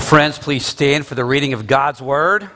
[0.00, 2.48] Well, friends, please stand for the reading of God's Word.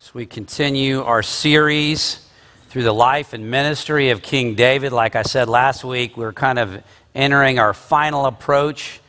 [0.00, 2.24] As we continue our series
[2.68, 6.60] through the life and ministry of King David, like I said last week, we're kind
[6.60, 6.80] of
[7.16, 9.00] entering our final approach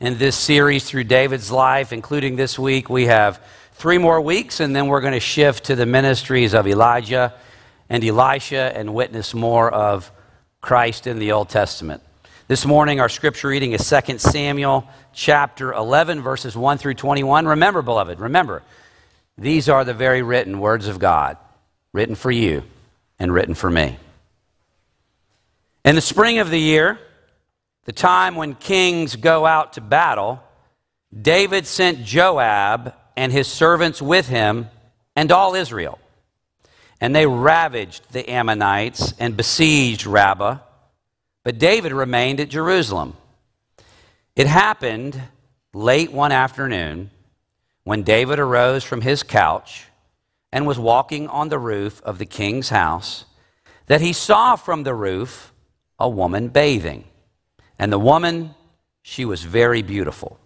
[0.00, 2.88] in this series through David's life, including this week.
[2.88, 3.44] We have
[3.74, 7.34] three more weeks, and then we're going to shift to the ministries of Elijah
[7.90, 10.10] and Elisha and witness more of
[10.62, 12.02] Christ in the Old Testament.
[12.46, 17.46] This morning, our scripture reading is 2 Samuel chapter 11, verses 1 through 21.
[17.46, 18.62] Remember, beloved, remember,
[19.38, 21.38] these are the very written words of God,
[21.94, 22.62] written for you
[23.18, 23.96] and written for me.
[25.86, 26.98] In the spring of the year,
[27.86, 30.42] the time when kings go out to battle,
[31.18, 34.68] David sent Joab and his servants with him
[35.16, 35.98] and all Israel.
[37.00, 40.58] And they ravaged the Ammonites and besieged Rabbah
[41.44, 43.16] but David remained at Jerusalem.
[44.34, 45.20] It happened
[45.72, 47.10] late one afternoon
[47.84, 49.86] when David arose from his couch
[50.50, 53.26] and was walking on the roof of the king's house
[53.86, 55.52] that he saw from the roof
[55.98, 57.04] a woman bathing.
[57.78, 58.54] And the woman,
[59.02, 60.38] she was very beautiful.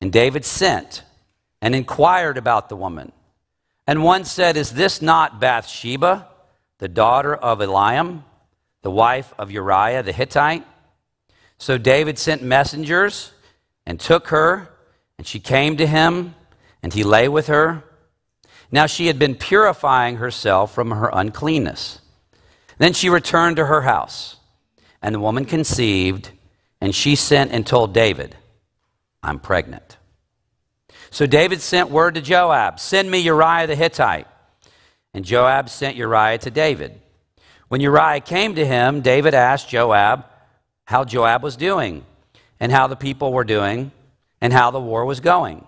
[0.00, 1.02] And David sent
[1.60, 3.12] and inquired about the woman.
[3.86, 6.28] And one said, Is this not Bathsheba,
[6.78, 8.24] the daughter of Eliam?
[8.86, 10.64] The wife of Uriah the Hittite.
[11.58, 13.32] So David sent messengers
[13.84, 14.68] and took her,
[15.18, 16.36] and she came to him,
[16.84, 17.82] and he lay with her.
[18.70, 22.00] Now she had been purifying herself from her uncleanness.
[22.78, 24.36] Then she returned to her house,
[25.02, 26.30] and the woman conceived,
[26.80, 28.36] and she sent and told David,
[29.20, 29.96] I'm pregnant.
[31.10, 34.28] So David sent word to Joab, Send me Uriah the Hittite.
[35.12, 37.00] And Joab sent Uriah to David.
[37.68, 40.24] When Uriah came to him, David asked Joab
[40.84, 42.04] how Joab was doing,
[42.60, 43.90] and how the people were doing,
[44.40, 45.66] and how the war was going.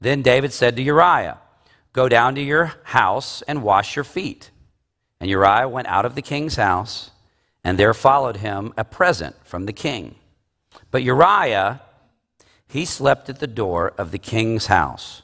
[0.00, 1.38] Then David said to Uriah,
[1.94, 4.50] Go down to your house and wash your feet.
[5.20, 7.10] And Uriah went out of the king's house,
[7.62, 10.16] and there followed him a present from the king.
[10.90, 11.80] But Uriah,
[12.66, 15.22] he slept at the door of the king's house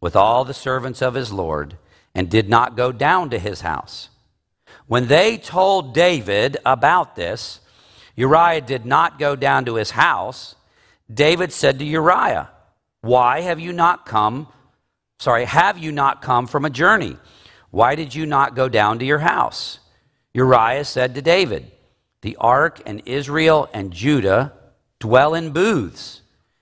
[0.00, 1.76] with all the servants of his Lord,
[2.14, 4.08] and did not go down to his house.
[4.86, 7.60] When they told David about this,
[8.16, 10.54] Uriah did not go down to his house.
[11.12, 12.50] David said to Uriah,
[13.00, 14.48] Why have you not come?
[15.18, 17.16] Sorry, have you not come from a journey?
[17.70, 19.78] Why did you not go down to your house?
[20.34, 21.70] Uriah said to David,
[22.22, 24.52] The ark and Israel and Judah
[24.98, 26.20] dwell in booths,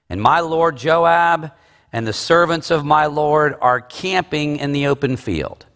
[0.08, 1.52] and my lord Joab
[1.92, 5.66] and the servants of my lord are camping in the open field.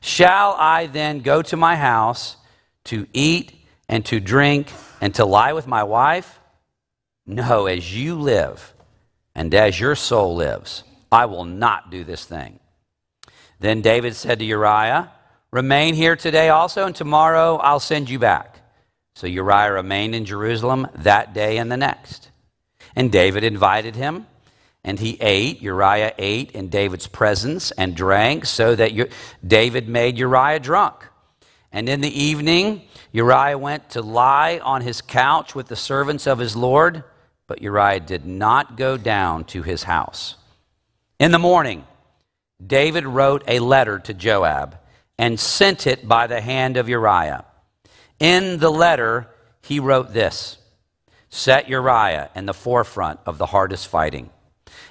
[0.00, 2.36] Shall I then go to my house
[2.84, 3.52] to eat
[3.88, 6.40] and to drink and to lie with my wife?
[7.26, 8.74] No, as you live
[9.34, 12.60] and as your soul lives, I will not do this thing.
[13.60, 15.12] Then David said to Uriah,
[15.50, 18.60] Remain here today also, and tomorrow I'll send you back.
[19.14, 22.30] So Uriah remained in Jerusalem that day and the next.
[22.94, 24.26] And David invited him
[24.82, 28.92] and he ate, Uriah ate in David's presence and drank, so that
[29.46, 31.06] David made Uriah drunk.
[31.70, 32.82] And in the evening,
[33.12, 37.04] Uriah went to lie on his couch with the servants of his Lord,
[37.46, 40.36] but Uriah did not go down to his house.
[41.18, 41.86] In the morning,
[42.64, 44.78] David wrote a letter to Joab
[45.18, 47.44] and sent it by the hand of Uriah.
[48.18, 49.28] In the letter,
[49.62, 50.56] he wrote this
[51.28, 54.30] Set Uriah in the forefront of the hardest fighting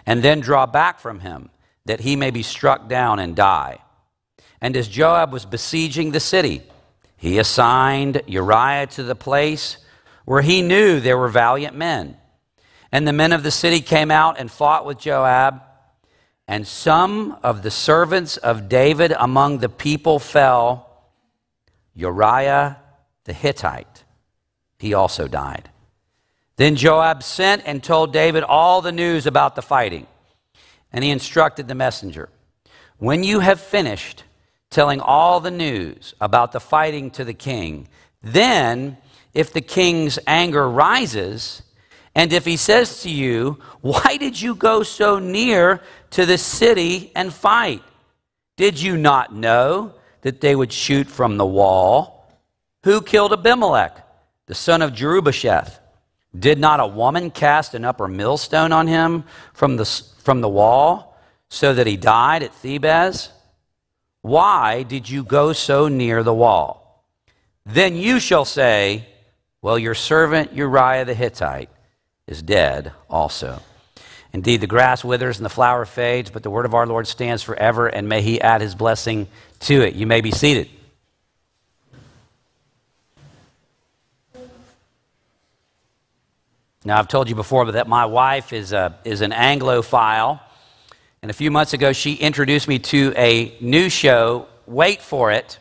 [0.06, 1.50] and then draw back from him,
[1.86, 3.80] that he may be struck down and die.
[4.62, 6.64] And as Joab was besieging the city,
[7.18, 9.78] he assigned Uriah to the place
[10.26, 12.18] where he knew there were valiant men.
[12.92, 15.62] And the men of the city came out and fought with Joab.
[16.48, 20.86] And some of the servants of David among the people fell.
[21.94, 22.78] Uriah
[23.26, 24.06] the Hittite,
[24.80, 25.70] he also died.
[26.60, 30.08] Then Joab sent and told David all the news about the fighting.
[30.92, 32.28] And he instructed the messenger
[32.98, 34.26] When you have finished
[34.70, 37.88] telling all the news about the fighting to the king,
[38.22, 38.98] then
[39.34, 41.62] if the king's anger rises,
[42.14, 45.80] and if he says to you, Why did you go so near
[46.12, 47.84] to the city and fight?
[48.58, 52.36] Did you not know that they would shoot from the wall?
[52.84, 54.06] Who killed Abimelech,
[54.48, 55.80] the son of Jerubbesheth?
[56.38, 59.24] Did not a woman cast an upper millstone on him
[59.54, 61.18] from the, from the wall
[61.50, 63.30] so that he died at Thebez?
[64.22, 67.06] Why did you go so near the wall?
[67.66, 69.08] Then you shall say,
[69.62, 71.70] Well, your servant Uriah the Hittite
[72.28, 73.62] is dead also.
[74.32, 77.42] Indeed, the grass withers and the flower fades, but the word of our Lord stands
[77.42, 79.28] forever, and may he add his blessing
[79.62, 79.96] to it.
[79.96, 80.70] You may be seated.
[86.86, 90.40] Now, I've told you before that my wife is, a, is an Anglophile.
[91.22, 94.48] And a few months ago, she introduced me to a new show.
[94.66, 95.60] Wait for it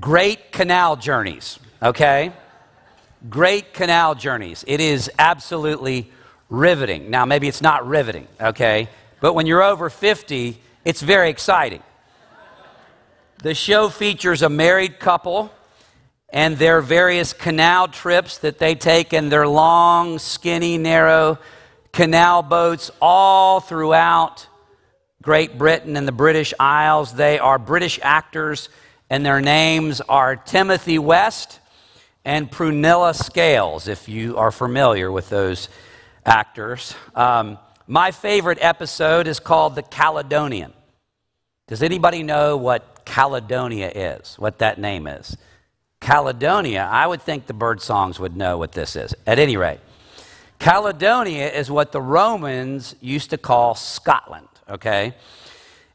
[0.00, 2.32] Great Canal Journeys, okay?
[3.28, 4.64] Great Canal Journeys.
[4.66, 6.10] It is absolutely
[6.50, 7.08] riveting.
[7.10, 8.88] Now, maybe it's not riveting, okay?
[9.20, 11.82] But when you're over 50, it's very exciting.
[13.44, 15.52] The show features a married couple
[16.30, 21.38] and their various canal trips that they take in their long, skinny, narrow
[21.92, 24.46] canal boats all throughout
[25.22, 27.14] Great Britain and the British Isles.
[27.14, 28.68] They are British actors,
[29.10, 31.60] and their names are Timothy West
[32.24, 35.70] and Prunella Scales, if you are familiar with those
[36.26, 36.94] actors.
[37.14, 40.74] Um, my favorite episode is called The Caledonian.
[41.68, 45.36] Does anybody know what Caledonia is, what that name is?
[46.00, 49.14] Caledonia, I would think the bird songs would know what this is.
[49.26, 49.80] At any rate,
[50.58, 55.14] Caledonia is what the Romans used to call Scotland, okay?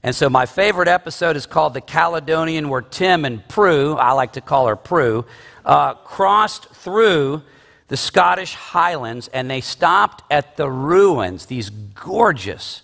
[0.03, 4.33] And so my favorite episode is called The Caledonian, where Tim and Prue, I like
[4.33, 5.25] to call her Prue,
[5.65, 7.41] uh, crossed through
[7.88, 12.81] the Scottish Highlands and they stopped at the ruins, these gorgeous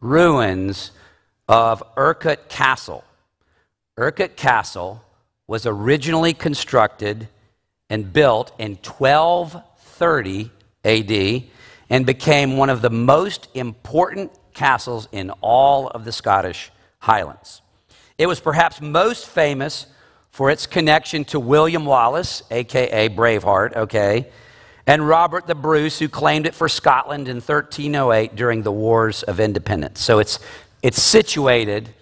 [0.00, 0.92] ruins
[1.48, 3.04] of Urquhart Castle.
[3.98, 5.02] Urquhart Castle
[5.50, 7.26] was originally constructed
[7.88, 10.48] and built in 1230
[10.84, 11.42] AD
[11.90, 16.70] and became one of the most important castles in all of the Scottish
[17.00, 17.62] Highlands.
[18.16, 19.88] It was perhaps most famous
[20.30, 24.28] for its connection to William Wallace, aka Braveheart, okay,
[24.86, 29.40] and Robert the Bruce, who claimed it for Scotland in 1308 during the Wars of
[29.40, 30.00] Independence.
[30.00, 30.38] So it's,
[30.80, 31.92] it's situated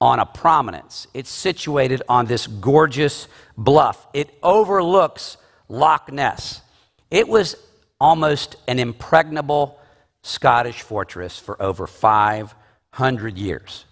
[0.00, 4.06] on a prominence, it's situated on this gorgeous bluff.
[4.14, 5.36] It overlooks
[5.68, 6.62] Loch Ness.
[7.10, 7.56] It was
[8.00, 9.78] almost an impregnable
[10.22, 13.84] Scottish fortress for over 500 years.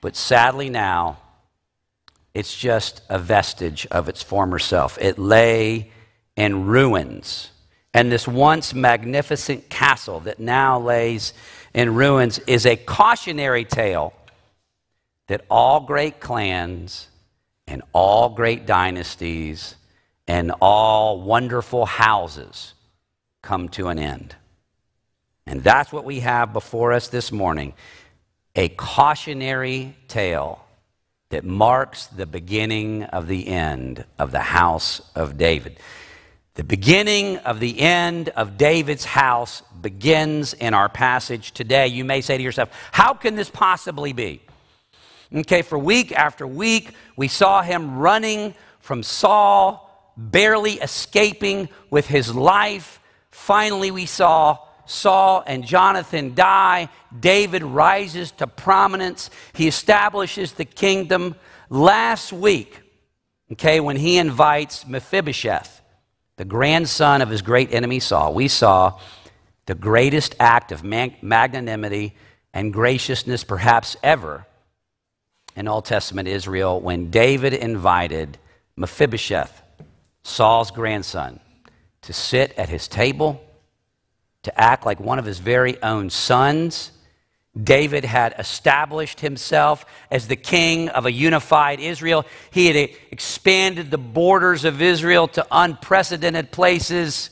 [0.00, 1.18] But sadly, now,
[2.34, 4.98] it's just a vestige of its former self.
[5.00, 5.90] It lay
[6.36, 7.50] in ruins.
[7.94, 11.34] And this once magnificent castle that now lays
[11.74, 14.14] in ruins is a cautionary tale
[15.28, 17.08] that all great clans
[17.66, 19.76] and all great dynasties
[20.26, 22.74] and all wonderful houses
[23.42, 24.36] come to an end.
[25.46, 27.74] And that's what we have before us this morning
[28.54, 30.62] a cautionary tale
[31.30, 35.78] that marks the beginning of the end of the house of David.
[36.54, 41.86] The beginning of the end of David's house begins in our passage today.
[41.86, 44.42] You may say to yourself, How can this possibly be?
[45.34, 52.34] Okay, for week after week, we saw him running from Saul, barely escaping with his
[52.34, 53.00] life.
[53.30, 56.90] Finally, we saw Saul and Jonathan die.
[57.18, 59.30] David rises to prominence.
[59.54, 61.34] He establishes the kingdom.
[61.70, 62.82] Last week,
[63.52, 65.80] okay, when he invites Mephibosheth,
[66.36, 68.98] the grandson of his great enemy Saul, we saw
[69.64, 72.16] the greatest act of magnanimity
[72.52, 74.46] and graciousness perhaps ever
[75.56, 78.38] in Old Testament Israel when David invited
[78.76, 79.62] Mephibosheth,
[80.22, 81.40] Saul's grandson,
[82.02, 83.42] to sit at his table
[84.42, 86.90] to act like one of his very own sons.
[87.60, 92.24] David had established himself as the king of a unified Israel.
[92.50, 97.30] He had expanded the borders of Israel to unprecedented places.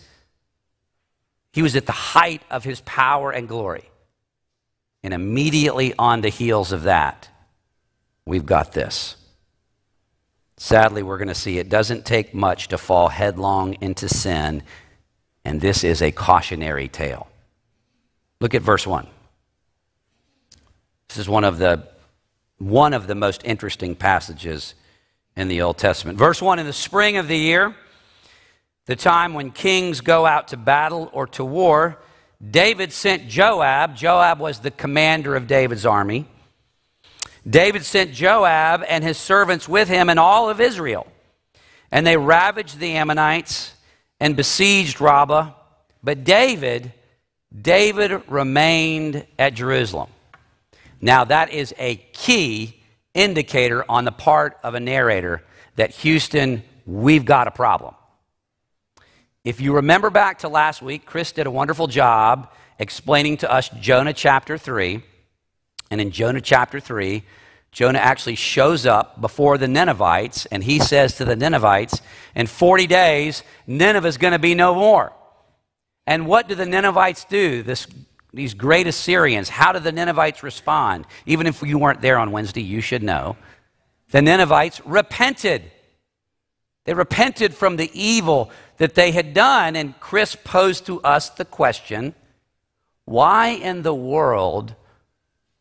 [1.53, 3.91] He was at the height of his power and glory.
[5.03, 7.29] And immediately on the heels of that,
[8.31, 9.17] we've got this.
[10.57, 14.63] Sadly, we're going to see it doesn't take much to fall headlong into sin
[15.45, 17.29] and this is a cautionary tale.
[18.41, 19.07] Look at verse 1.
[21.09, 21.89] This is one of the,
[22.59, 24.75] one of the most interesting passages
[25.37, 26.19] in the Old Testament.
[26.19, 27.75] Verse 1 In the spring of the year,
[28.87, 31.99] the time when kings go out to battle or to war,
[32.49, 33.97] David sent Joab.
[33.97, 36.27] Joab was the commander of David's army.
[37.49, 41.07] David sent Joab and his servants with him and all of Israel.
[41.91, 43.73] And they ravaged the Ammonites
[44.21, 45.53] and besieged Rabbah.
[46.03, 46.93] But David,
[47.59, 50.09] David remained at Jerusalem.
[51.01, 52.81] Now, that is a key
[53.15, 55.43] indicator on the part of a narrator
[55.77, 57.95] that Houston, we've got a problem.
[59.45, 63.71] If you remember back to last week, Chris did a wonderful job explaining to us
[63.81, 65.03] Jonah chapter 3.
[65.91, 67.23] And in Jonah chapter 3,
[67.73, 72.01] Jonah actually shows up before the Ninevites and he says to the Ninevites,
[72.35, 75.13] In 40 days, Nineveh is going to be no more.
[76.07, 77.63] And what do the Ninevites do?
[77.63, 77.87] This,
[78.33, 81.07] these great Assyrians, how do the Ninevites respond?
[81.27, 83.37] Even if you weren't there on Wednesday, you should know.
[84.11, 85.71] The Ninevites repented.
[86.85, 89.77] They repented from the evil that they had done.
[89.77, 92.15] And Chris posed to us the question
[93.05, 94.75] why in the world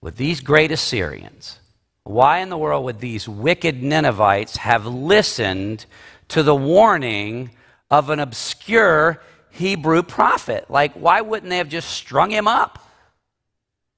[0.01, 1.60] would these great Assyrians,
[2.03, 5.86] why in the world would these wicked Ninevites have listened
[6.29, 7.51] to the warning
[7.91, 10.70] of an obscure Hebrew prophet?
[10.70, 12.79] Like, why wouldn't they have just strung him up?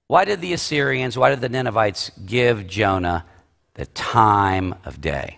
[0.08, 3.26] Why did the Assyrians, why did the Ninevites give Jonah
[3.76, 5.38] the time of day?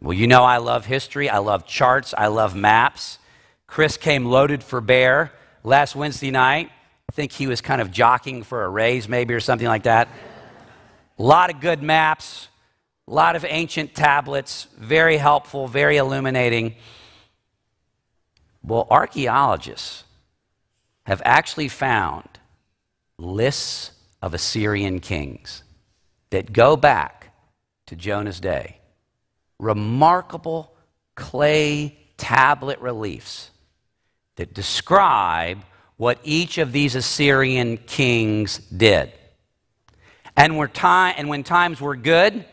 [0.00, 3.18] Well, you know I love history, I love charts, I love maps.
[3.66, 5.32] Chris came loaded for bear
[5.64, 6.70] last Wednesday night.
[7.12, 10.08] Think he was kind of jockeying for a raise, maybe, or something like that.
[11.18, 12.48] A lot of good maps,
[13.08, 16.76] a lot of ancient tablets, very helpful, very illuminating.
[18.62, 20.04] Well, archaeologists
[21.06, 22.28] have actually found
[23.18, 25.62] lists of Assyrian kings
[26.30, 27.32] that go back
[27.86, 28.78] to Jonah's day
[29.58, 30.72] remarkable
[31.14, 33.50] clay tablet reliefs
[34.36, 35.58] that describe
[35.98, 39.12] what each of these Assyrian kings did.
[40.36, 42.44] And, time, and when times were good,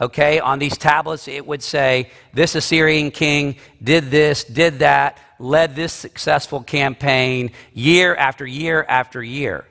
[0.00, 5.76] okay, on these tablets, it would say, This Assyrian king did this, did that, led
[5.76, 9.64] this successful campaign year after year after year.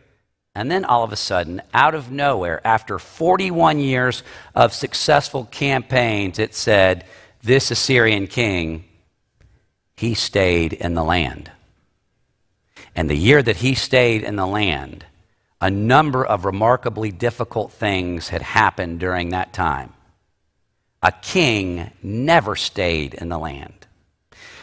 [0.55, 4.23] And then all of a sudden, out of nowhere, after 41 years
[4.55, 7.05] of successful campaigns, it said,
[7.43, 8.85] This Assyrian king,
[9.97, 11.51] he stayed in the land.
[12.99, 15.05] And the year that he stayed in the land,
[15.61, 19.93] a number of remarkably difficult things had happened during that time.
[21.01, 23.87] A king never stayed in the land.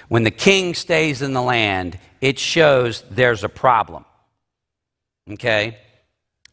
[0.09, 4.05] When the king stays in the land, it shows there's a problem.
[5.31, 5.79] Okay?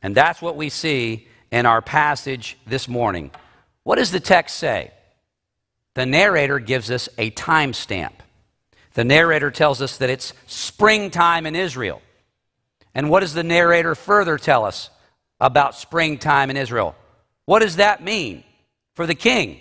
[0.01, 3.29] And that's what we see in our passage this morning.
[3.83, 4.91] What does the text say?
[5.95, 8.13] The narrator gives us a timestamp.
[8.93, 12.01] The narrator tells us that it's springtime in Israel.
[12.93, 14.89] And what does the narrator further tell us
[15.39, 16.95] about springtime in Israel?
[17.45, 18.43] What does that mean
[18.95, 19.59] for the king?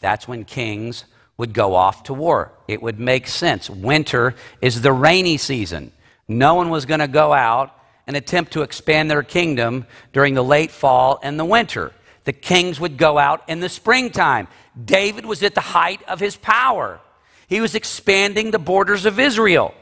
[0.00, 1.04] That's when kings
[1.36, 2.52] would go off to war.
[2.66, 3.70] It would make sense.
[3.70, 5.92] Winter is the rainy season.
[6.26, 7.74] No one was going to go out
[8.06, 11.92] and attempt to expand their kingdom during the late fall and the winter.
[12.24, 14.48] The kings would go out in the springtime.
[14.84, 17.00] David was at the height of his power.
[17.48, 19.74] He was expanding the borders of Israel.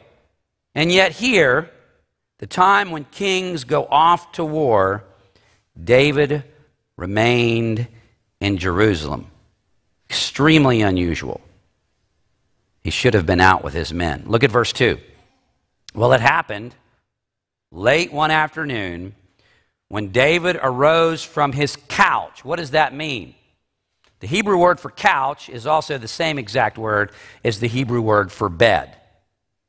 [0.75, 1.71] And yet, here,
[2.39, 5.05] the time when kings go off to war,
[5.83, 6.45] David
[6.97, 7.89] remained
[8.41, 9.27] in Jerusalem.
[10.09, 11.41] Extremely unusual.
[12.85, 14.25] He should have been out with his men.
[14.27, 14.99] Look at verse 2.
[15.93, 16.75] Well, it happened
[17.73, 19.15] late one afternoon
[19.89, 22.45] when David arose from his couch.
[22.45, 23.35] What does that mean?
[24.21, 27.13] The Hebrew word for couch is also the same exact word
[27.45, 28.97] as the Hebrew word for bed.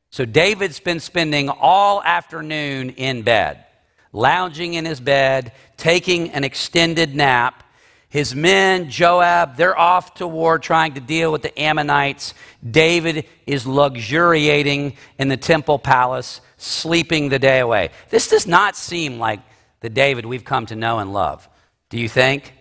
[0.10, 3.66] So David's been spending all afternoon in bed,
[4.14, 7.64] lounging in his bed, taking an extended nap.
[8.10, 12.34] His men, Joab, they're off to war trying to deal with the Ammonites.
[12.70, 17.90] David is luxuriating in the temple palace, sleeping the day away.
[18.10, 19.42] This does not seem like
[19.82, 21.48] the David we've come to know and love.
[21.90, 22.54] Do you think?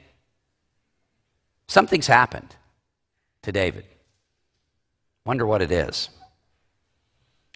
[1.68, 2.54] Something's happened
[3.42, 3.84] to David.
[5.24, 6.08] Wonder what it is.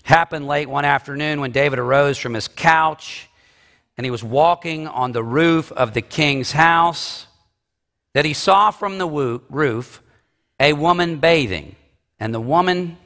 [0.05, 3.29] Happened late one afternoon when David arose from his couch
[3.97, 7.27] and he was walking on the roof of the king's house
[8.15, 10.03] that he saw from the roof
[10.59, 11.77] a woman bathing.
[12.19, 12.99] And the woman,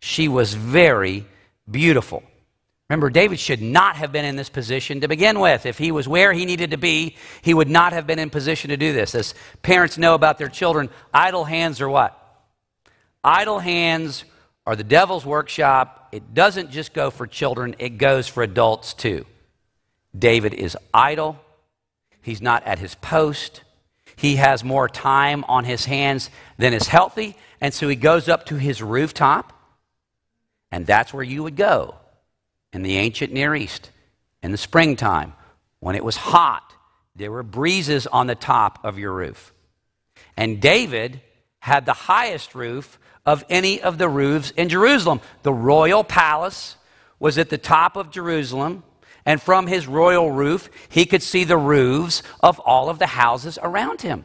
[0.00, 1.26] she was very
[1.70, 2.22] beautiful.
[2.92, 5.64] Remember, David should not have been in this position to begin with.
[5.64, 8.68] If he was where he needed to be, he would not have been in position
[8.68, 9.14] to do this.
[9.14, 12.14] As parents know about their children, idle hands are what?
[13.24, 14.26] Idle hands
[14.66, 16.10] are the devil's workshop.
[16.12, 19.24] It doesn't just go for children, it goes for adults too.
[20.14, 21.40] David is idle,
[22.20, 23.62] he's not at his post,
[24.16, 28.44] he has more time on his hands than is healthy, and so he goes up
[28.46, 29.54] to his rooftop,
[30.70, 31.94] and that's where you would go
[32.72, 33.90] in the ancient Near East
[34.42, 35.34] in the springtime
[35.80, 36.74] when it was hot.
[37.14, 39.52] There were breezes on the top of your roof.
[40.36, 41.20] And David
[41.60, 45.20] had the highest roof of any of the roofs in Jerusalem.
[45.42, 46.76] The royal palace
[47.18, 48.82] was at the top of Jerusalem,
[49.24, 53.58] and from his royal roof, he could see the roofs of all of the houses
[53.62, 54.24] around him.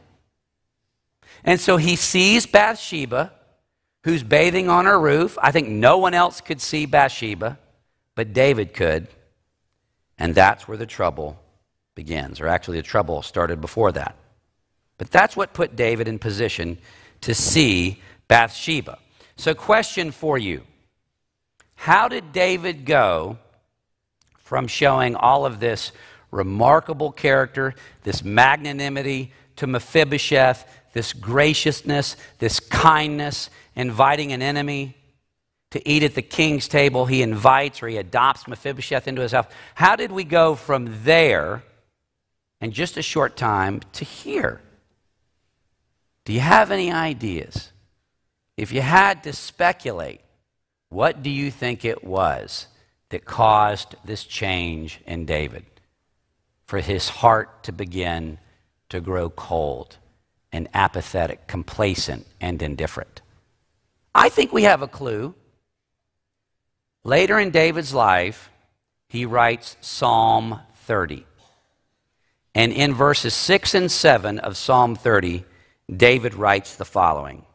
[1.43, 3.31] And so he sees Bathsheba,
[4.03, 5.37] who's bathing on her roof.
[5.41, 7.59] I think no one else could see Bathsheba,
[8.17, 9.07] but David could.
[10.17, 11.39] And that's where the trouble
[11.93, 14.15] begins, or actually, the trouble started before that.
[14.97, 16.79] But that's what put David in position
[17.21, 18.97] to see Bathsheba.
[19.35, 20.63] So, question for you
[21.75, 23.37] How did David go
[24.39, 25.91] from showing all of this
[26.31, 34.96] remarkable character, this magnanimity to Mephibosheth, this graciousness, this kindness, inviting an enemy
[35.77, 37.05] to eat at the king's table?
[37.05, 39.47] He invites or he adopts Mephibosheth into his house.
[39.75, 41.63] How did we go from there
[42.59, 44.61] in just a short time to here?
[46.25, 47.71] Do you have any ideas?
[48.57, 50.21] If you had to speculate,
[50.89, 52.67] what do you think it was
[53.09, 55.65] that caused this change in David?
[56.65, 58.39] For his heart to begin
[58.89, 59.97] to grow cold
[60.51, 63.21] and apathetic, complacent, and indifferent.
[64.15, 65.35] I think we have a clue.
[67.07, 68.51] Later in David's life,
[69.07, 71.25] he writes Psalm 30.
[72.53, 75.45] And in verses 6 and 7 of Psalm 30,
[75.89, 77.45] David writes the following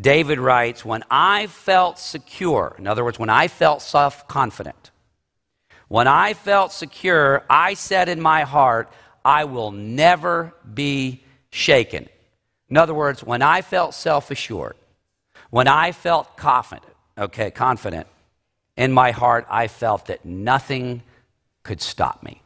[0.00, 4.90] David writes, When I felt secure, in other words, when I felt self confident,
[5.88, 8.90] when I felt secure, I said in my heart,
[9.22, 12.08] I will never be shaken.
[12.70, 14.76] In other words, when I felt self assured,
[15.50, 18.06] when I felt confident, okay, confident,
[18.76, 21.02] in my heart, I felt that nothing
[21.62, 22.42] could stop me.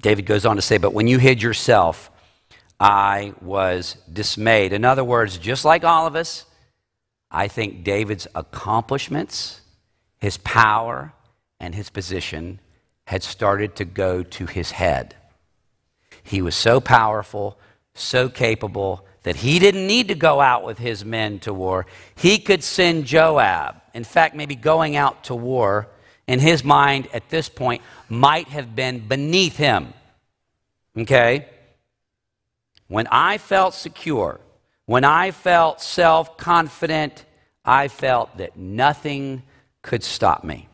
[0.00, 2.10] David goes on to say, But when you hid yourself,
[2.78, 4.72] I was dismayed.
[4.72, 6.44] In other words, just like all of us,
[7.30, 9.60] I think David's accomplishments,
[10.18, 11.12] his power,
[11.60, 12.60] and his position
[13.06, 15.16] had started to go to his head.
[16.22, 17.58] He was so powerful,
[17.94, 21.86] so capable, that he didn't need to go out with his men to war.
[22.14, 23.76] He could send Joab.
[23.98, 25.88] In fact, maybe going out to war,
[26.28, 29.92] in his mind at this point, might have been beneath him.
[30.96, 31.48] Okay?
[32.86, 34.38] When I felt secure,
[34.86, 37.24] when I felt self confident,
[37.64, 39.42] I felt that nothing
[39.82, 40.68] could stop me.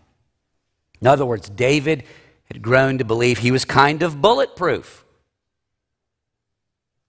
[1.01, 2.05] In other words, David
[2.53, 5.03] had grown to believe he was kind of bulletproof.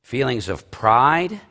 [0.01, 1.41] Feelings of pride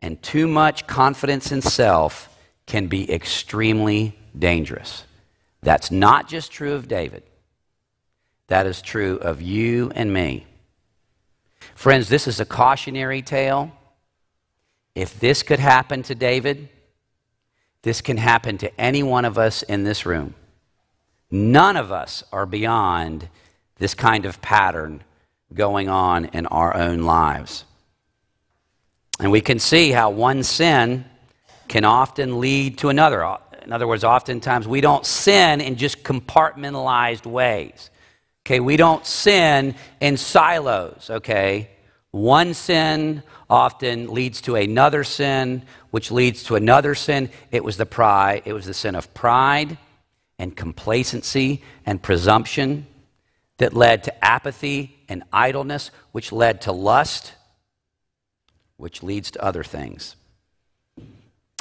[0.00, 2.32] and too much confidence in self
[2.66, 5.04] can be extremely dangerous.
[5.62, 7.22] That's not just true of David,
[8.48, 10.46] that is true of you and me.
[11.74, 13.72] Friends, this is a cautionary tale.
[14.94, 16.68] If this could happen to David,
[17.82, 20.34] this can happen to any one of us in this room.
[21.30, 23.28] None of us are beyond
[23.76, 25.02] this kind of pattern
[25.52, 27.64] going on in our own lives.
[29.20, 31.04] And we can see how one sin
[31.68, 33.38] can often lead to another.
[33.62, 37.90] In other words, oftentimes we don't sin in just compartmentalized ways.
[38.44, 41.70] Okay, we don't sin in silos, okay?
[42.12, 47.30] One sin often leads to another sin, which leads to another sin.
[47.50, 49.78] It was the pride, it was the sin of pride
[50.38, 52.86] and complacency and presumption
[53.58, 57.34] that led to apathy and idleness, which led to lust,
[58.76, 60.16] which leads to other things.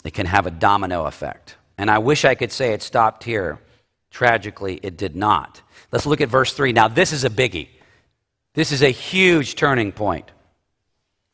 [0.05, 1.55] It can have a domino effect.
[1.77, 3.59] And I wish I could say it stopped here.
[4.11, 5.61] Tragically, it did not.
[5.91, 6.71] Let's look at verse 3.
[6.71, 7.67] Now, this is a biggie.
[8.53, 10.31] This is a huge turning point.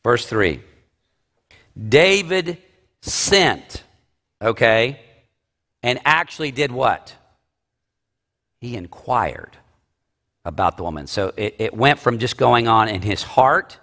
[0.02, 0.60] Verse 3
[1.88, 2.58] David
[3.02, 3.84] sent,
[4.40, 4.98] okay,
[5.82, 7.14] and actually did what?
[8.60, 9.56] He inquired
[10.44, 11.06] about the woman.
[11.06, 13.78] So it, it went from just going on in his heart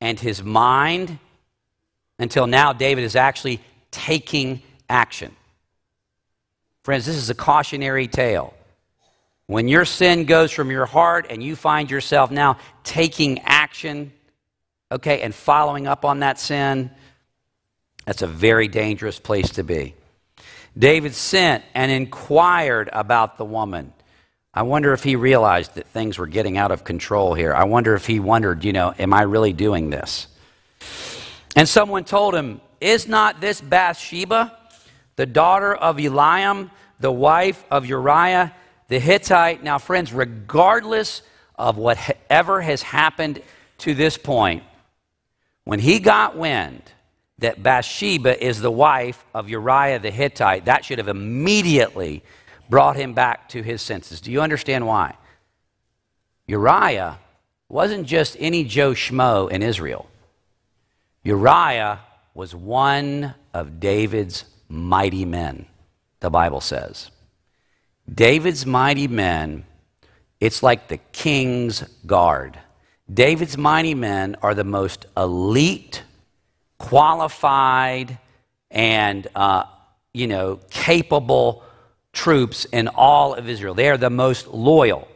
[0.00, 1.18] and his mind
[2.18, 5.34] until now David is actually taking action.
[6.82, 8.54] Friends, this is a cautionary tale.
[9.46, 14.12] When your sin goes from your heart and you find yourself now taking action,
[14.92, 16.90] okay, and following up on that sin,
[18.06, 19.94] that's a very dangerous place to be.
[20.78, 23.92] David sent and inquired about the woman.
[24.54, 27.54] I wonder if he realized that things were getting out of control here.
[27.54, 30.26] I wonder if he wondered, you know, am I really doing this?
[31.56, 34.56] And someone told him, Is not this Bathsheba,
[35.16, 38.54] the daughter of Eliam, the wife of Uriah?
[38.90, 39.62] the Hittite.
[39.62, 41.22] Now, friends, regardless
[41.54, 43.40] of whatever has happened
[43.78, 44.64] to this point,
[45.64, 46.82] when he got wind
[47.38, 52.22] that Bathsheba is the wife of Uriah the Hittite, that should have immediately
[52.68, 54.20] brought him back to his senses.
[54.20, 55.16] Do you understand why?
[56.46, 57.18] Uriah
[57.68, 60.10] wasn't just any Joe Schmo in Israel.
[61.22, 62.00] Uriah
[62.40, 65.66] was one of David's mighty men,
[66.20, 67.10] the Bible says.
[68.10, 69.66] David's mighty men,
[70.40, 72.58] it's like the king's guard.
[73.12, 76.02] David's mighty men are the most elite,
[76.78, 78.16] qualified,
[78.70, 79.64] and, uh,
[80.14, 81.62] you know, capable
[82.14, 83.74] troops in all of Israel.
[83.74, 85.06] They are the most loyal.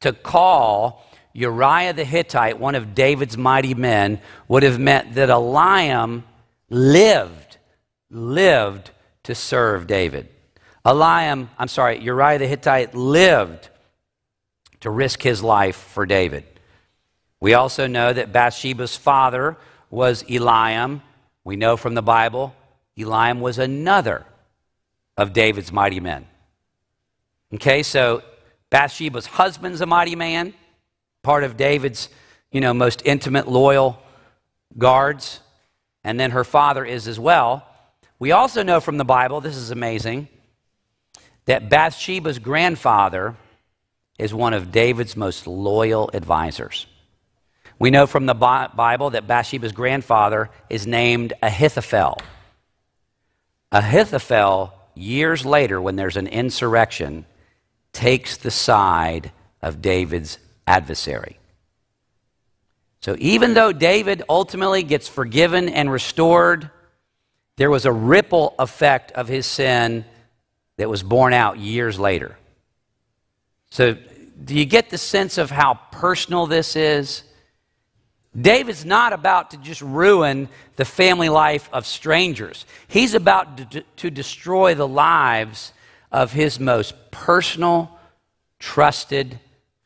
[0.00, 1.02] To call
[1.32, 6.24] Uriah the Hittite, one of David's mighty men, would have meant that Eliam
[6.68, 7.58] lived,
[8.10, 8.90] lived
[9.24, 10.28] to serve David.
[10.84, 13.68] Eliam, I'm sorry, Uriah the Hittite lived
[14.80, 16.44] to risk his life for David.
[17.38, 19.56] We also know that Bathsheba's father
[19.90, 21.00] was Eliam.
[21.44, 22.54] We know from the Bible,
[22.98, 24.26] Eliam was another
[25.16, 26.26] of David's mighty men.
[27.54, 28.22] Okay, so
[28.70, 30.54] Bathsheba's husband's a mighty man,
[31.22, 32.08] part of David's,
[32.50, 33.98] you know, most intimate, loyal
[34.78, 35.40] guards,
[36.04, 37.66] and then her father is as well.
[38.18, 40.28] We also know from the Bible, this is amazing,
[41.46, 43.36] that Bathsheba's grandfather
[44.18, 46.86] is one of David's most loyal advisors.
[47.78, 52.18] We know from the Bible that Bathsheba's grandfather is named Ahithophel.
[53.72, 57.24] Ahithophel, years later, when there's an insurrection,
[57.94, 60.38] takes the side of David's
[60.70, 61.36] adversary.
[63.00, 66.70] So even though David ultimately gets forgiven and restored,
[67.56, 70.04] there was a ripple effect of his sin
[70.76, 72.36] that was borne out years later.
[73.70, 73.96] So,
[74.42, 77.22] do you get the sense of how personal this is?
[78.38, 82.64] David's not about to just ruin the family life of strangers.
[82.88, 85.72] He's about to, to destroy the lives
[86.10, 87.98] of his most personal,
[88.58, 89.38] trusted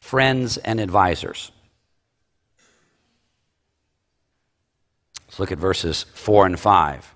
[0.05, 1.51] friends and advisors.
[5.27, 7.15] Let's look at verses 4 and 5.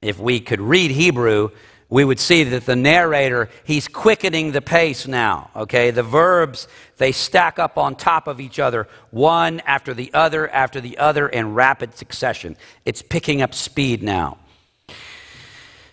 [0.00, 1.50] If we could read Hebrew,
[1.90, 5.90] we would see that the narrator, he's quickening the pace now, okay?
[5.90, 10.80] The verbs, they stack up on top of each other, one after the other after
[10.80, 12.56] the other in rapid succession.
[12.86, 14.38] It's picking up speed now.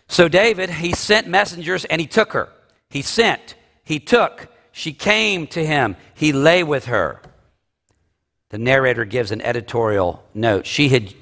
[0.07, 2.47] So David, he sent messengers and he took her.
[2.89, 7.21] He sent, he took, she came to him, he lay with her.
[8.49, 10.65] The narrator gives an editorial note.
[10.65, 11.13] She had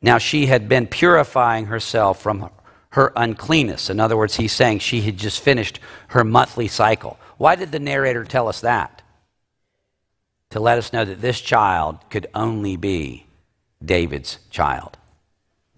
[0.00, 2.50] now she had been purifying herself from
[2.90, 3.88] her uncleanness.
[3.88, 7.18] In other words, he's saying she had just finished her monthly cycle.
[7.38, 9.02] Why did the narrator tell us that?
[10.50, 13.26] To let us know that this child could only be
[13.82, 14.98] David's child.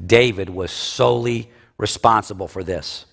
[0.04, 3.06] David was solely responsible for this.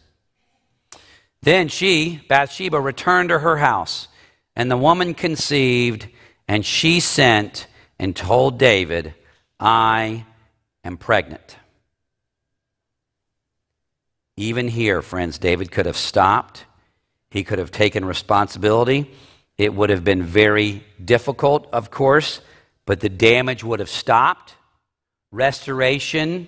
[1.43, 4.07] Then she, Bathsheba, returned to her house,
[4.55, 6.07] and the woman conceived,
[6.47, 7.67] and she sent
[7.99, 9.13] and told David,
[9.59, 10.25] I
[10.85, 11.57] am pregnant.
[14.37, 16.63] Even here, friends, David could have stopped.
[17.29, 19.11] He could have taken responsibility.
[19.57, 22.39] It would have been very difficult, of course,
[22.85, 24.55] but the damage would have stopped.
[25.29, 26.47] Restoration,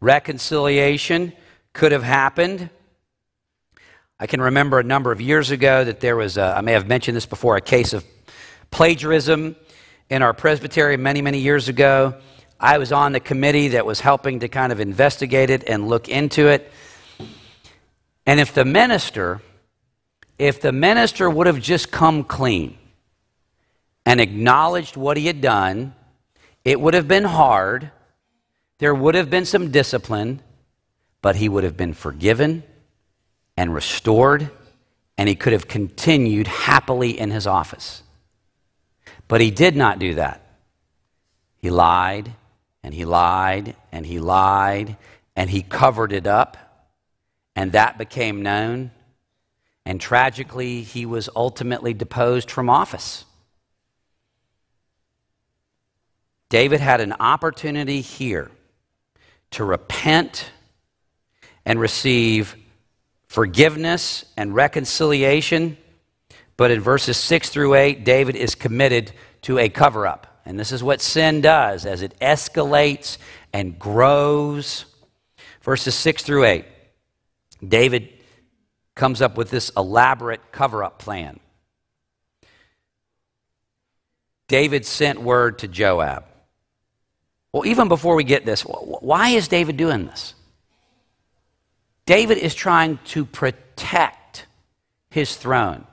[0.00, 1.32] reconciliation
[1.72, 2.68] could have happened.
[4.18, 6.88] I can remember a number of years ago that there was, a, I may have
[6.88, 8.02] mentioned this before, a case of
[8.70, 9.56] plagiarism
[10.08, 12.14] in our presbytery many, many years ago.
[12.58, 16.08] I was on the committee that was helping to kind of investigate it and look
[16.08, 16.72] into it.
[18.24, 19.42] And if the minister,
[20.38, 22.78] if the minister would have just come clean
[24.06, 25.94] and acknowledged what he had done,
[26.64, 27.90] it would have been hard.
[28.78, 30.40] There would have been some discipline,
[31.20, 32.62] but he would have been forgiven
[33.56, 34.50] and restored,
[35.16, 38.02] and he could have continued happily in his office.
[39.28, 40.42] But he did not do that.
[41.58, 42.32] He lied,
[42.82, 44.96] and he lied, and he lied,
[45.34, 46.56] and he covered it up
[47.56, 48.92] and that became known.
[49.86, 53.24] And tragically, he was ultimately deposed from office.
[56.48, 58.50] David had an opportunity here
[59.52, 60.50] to repent
[61.64, 62.56] and receive
[63.26, 65.76] forgiveness and reconciliation.
[66.56, 69.12] But in verses 6 through 8, David is committed
[69.42, 70.40] to a cover up.
[70.46, 73.18] And this is what sin does as it escalates
[73.52, 74.86] and grows.
[75.62, 76.64] Verses 6 through 8.
[77.66, 78.08] David
[78.94, 81.40] comes up with this elaborate cover up plan.
[84.48, 86.24] David sent word to Joab
[87.52, 90.34] Well, even before we get this, why is David doing this?
[92.06, 94.46] David is trying to protect
[95.10, 95.84] his throne.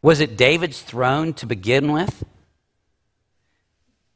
[0.00, 2.24] Was it David's throne to begin with?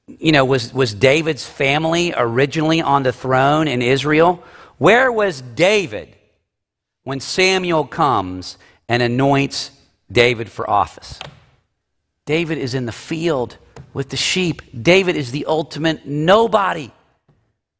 [0.09, 4.43] You know, was, was David's family originally on the throne in Israel?
[4.79, 6.17] Where was David
[7.05, 8.57] when Samuel comes
[8.89, 9.71] and anoints
[10.11, 11.19] David for office?
[12.25, 13.59] David is in the field
[13.93, 14.63] with the sheep.
[14.83, 16.91] David is the ultimate nobody.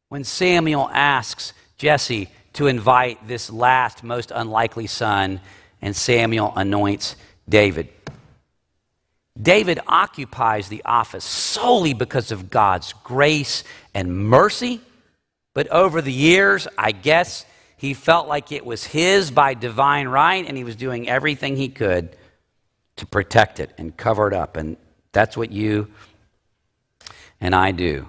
[0.09, 5.39] When Samuel asks Jesse to invite this last, most unlikely son,
[5.79, 7.15] and Samuel anoints
[7.47, 7.87] David.
[9.39, 14.81] David occupies the office solely because of God's grace and mercy,
[15.53, 17.45] but over the years, I guess
[17.77, 21.69] he felt like it was his by divine right, and he was doing everything he
[21.69, 22.15] could
[22.95, 24.57] to protect it and cover it up.
[24.57, 24.77] And
[25.11, 25.89] that's what you
[27.39, 28.07] and I do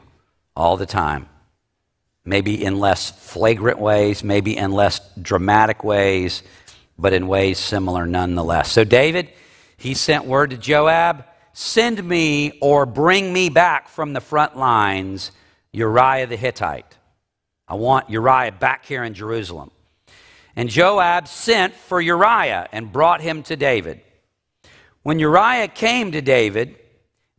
[0.57, 1.29] all the time.
[2.29, 6.43] Maybe in less flagrant ways, maybe in less dramatic ways,
[6.99, 8.71] but in ways similar nonetheless.
[8.71, 9.31] So, David,
[9.77, 11.25] he sent word to Joab
[11.59, 15.33] send me or bring me back from the front lines
[15.73, 16.97] Uriah the Hittite.
[17.67, 19.73] I want Uriah back here in Jerusalem.
[20.55, 24.01] And Joab sent for Uriah and brought him to David.
[25.03, 26.77] When Uriah came to David,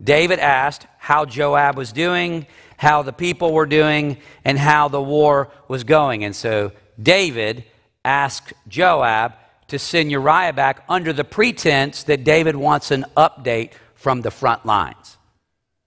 [0.03, 2.45] David asked how Joab was doing,
[2.79, 4.15] how the people were doing,
[4.45, 6.23] and how the war was going.
[6.23, 7.65] And so David
[8.05, 9.33] asked Joab
[9.67, 14.65] to send Uriah back under the pretense that David wants an update from the front
[14.65, 15.17] lines.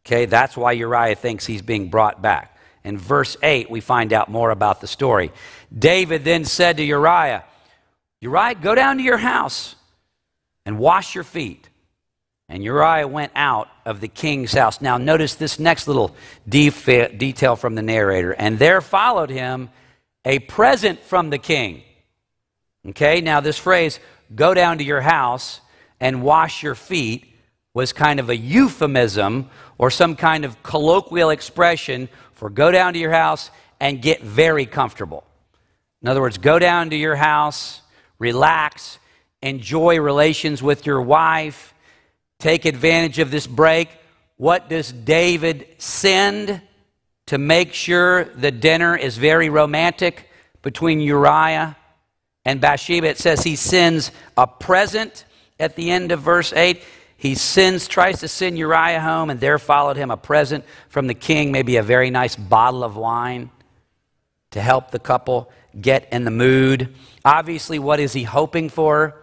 [0.05, 2.59] Okay, that's why Uriah thinks he's being brought back.
[2.85, 5.33] In verse 8, we find out more about the story.
[5.77, 7.43] David then said to Uriah,
[8.21, 9.77] Uriah, go down to your house
[10.67, 11.71] and wash your feet.
[12.51, 14.81] And Uriah went out of the king's house.
[14.81, 16.15] Now, notice this next little
[16.49, 18.33] detail from the narrator.
[18.33, 19.71] And there followed him
[20.25, 21.83] a present from the king.
[22.89, 24.01] Okay, now this phrase,
[24.35, 25.61] go down to your house
[26.01, 27.27] and wash your feet,
[27.75, 32.99] was kind of a euphemism or some kind of colloquial expression for go down to
[32.99, 35.25] your house and get very comfortable.
[36.03, 37.81] In other words, go down to your house,
[38.19, 38.99] relax,
[39.43, 41.72] enjoy relations with your wife
[42.43, 43.89] take advantage of this break.
[44.37, 46.61] What does David send
[47.27, 50.29] to make sure the dinner is very romantic
[50.61, 51.77] between Uriah
[52.45, 53.07] and Bathsheba?
[53.07, 55.25] It says he sends a present
[55.61, 56.83] at the end of verse 8.
[57.17, 61.15] He sends, tries to send Uriah home, and there followed him a present from the
[61.15, 63.51] king, maybe a very nice bottle of wine
[64.51, 66.93] to help the couple get in the mood.
[67.25, 69.15] Obviously, what is he hoping for?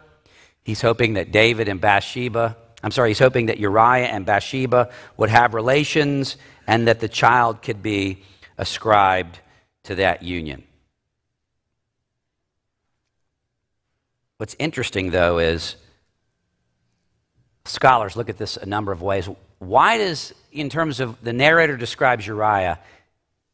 [0.64, 5.30] He's hoping that David and Bathsheba I'm sorry, he's hoping that Uriah and Bathsheba would
[5.30, 8.24] have relations and that the child could be
[8.58, 9.40] ascribed
[9.84, 10.64] to that union.
[14.38, 15.76] What's interesting, though, is
[17.66, 19.28] scholars look at this a number of ways.
[19.60, 22.80] Why does, in terms of the narrator describes Uriah,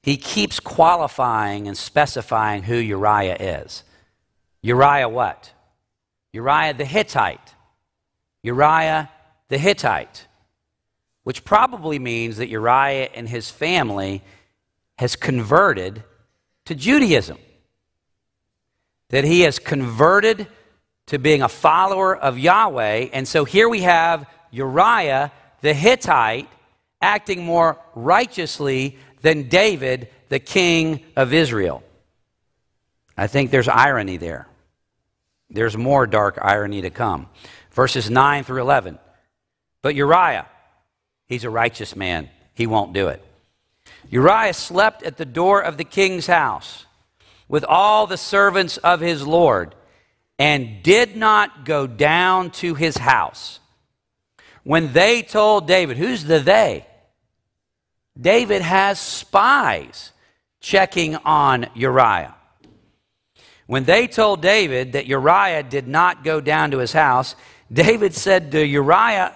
[0.04, 3.84] he keeps qualifying and specifying who Uriah is?
[4.62, 5.52] Uriah what?
[6.32, 7.56] Uriah the Hittite.
[8.44, 9.10] Uriah
[9.50, 10.28] the Hittite,
[11.24, 14.24] which probably means that Uriah and his family
[14.98, 16.04] has converted
[16.66, 17.38] to Judaism.
[19.10, 20.48] That he has converted
[21.08, 23.10] to being a follower of Yahweh.
[23.14, 25.32] And so here we have Uriah
[25.62, 26.48] the Hittite
[27.02, 31.84] acting more righteously than David, the king of Israel.
[33.18, 34.48] I think there's irony there.
[35.50, 37.30] There's more dark irony to come.
[37.72, 39.00] Verses 9 through 11.
[39.86, 40.48] But Uriah,
[41.28, 42.32] he's a righteous man.
[42.56, 43.24] He won't do it.
[44.10, 46.88] Uriah slept at the door of the king's house
[47.48, 49.76] with all the servants of his Lord
[50.40, 53.60] and did not go down to his house.
[54.64, 56.88] When they told David, who's the they?
[58.20, 60.14] David has spies
[60.62, 62.34] checking on Uriah.
[63.68, 67.36] When they told David that Uriah did not go down to his house,
[67.72, 69.36] David said to Uriah,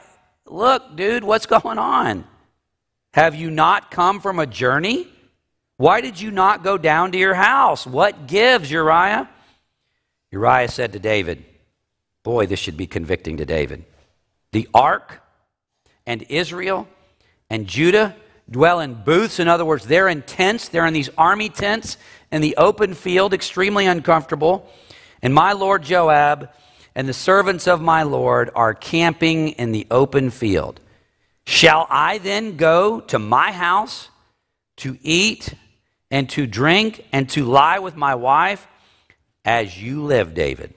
[0.50, 2.26] Look, dude, what's going on?
[3.14, 5.08] Have you not come from a journey?
[5.78, 7.88] Why did you not go down to your house?
[7.88, 9.30] What gives, Uriah?
[10.32, 11.46] Uriah said to David,
[12.24, 13.86] Boy, this should be convicting to David.
[14.52, 15.22] The ark
[16.06, 16.88] and Israel
[17.50, 18.16] and Judah
[18.50, 19.40] dwell in booths.
[19.40, 20.68] In other words, they're in tents.
[20.68, 21.98] They're in these army tents
[22.32, 24.70] in the open field, extremely uncomfortable.
[25.22, 26.50] And my Lord Joab
[27.00, 30.82] and the servants of my Lord are camping in the open field.
[31.46, 34.10] Shall I then go to my house
[34.80, 35.54] to eat
[36.12, 38.68] and to drink and to lie with my wife?
[39.46, 40.74] As you live, David,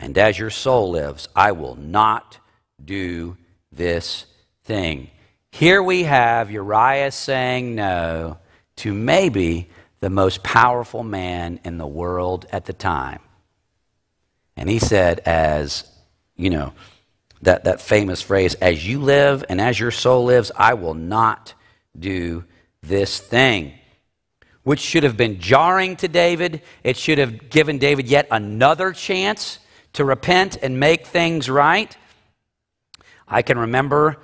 [0.00, 2.38] and as your soul lives, I will not
[2.82, 3.36] do
[3.70, 4.24] this
[4.62, 5.10] thing.
[5.52, 8.38] Here we have Uriah saying no
[8.76, 9.68] to maybe
[10.00, 13.20] the most powerful man in the world at the time.
[14.56, 15.90] And he said, as,
[16.36, 16.72] you know,
[17.42, 21.54] that, that famous phrase, as you live and as your soul lives, I will not
[21.98, 22.44] do
[22.82, 23.72] this thing.
[24.62, 26.62] Which should have been jarring to David.
[26.82, 29.58] It should have given David yet another chance
[29.94, 31.94] to repent and make things right.
[33.28, 34.16] I can remember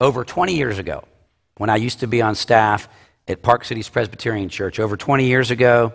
[0.00, 1.04] over 20 years ago
[1.56, 2.88] when I used to be on staff
[3.26, 4.78] at Park Cities Presbyterian Church.
[4.80, 5.92] Over 20 years ago,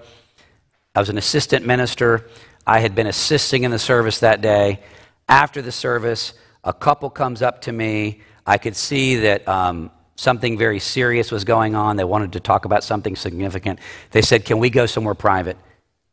[0.94, 2.28] I was an assistant minister.
[2.65, 4.80] I had been assisting in the service that day.
[5.28, 8.21] After the service, a couple comes up to me.
[8.45, 11.97] I could see that um, something very serious was going on.
[11.97, 13.80] They wanted to talk about something significant.
[14.12, 15.58] They said, Can we go somewhere private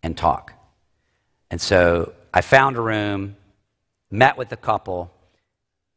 [0.02, 0.52] and talk?
[1.50, 3.36] And so I found a room,
[4.10, 5.12] met with the couple,